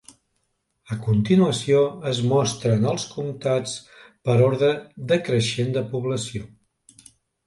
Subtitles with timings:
[0.93, 3.75] A continuació, es mostren els comtats
[4.29, 4.71] per ordre
[5.13, 6.49] decreixent de població.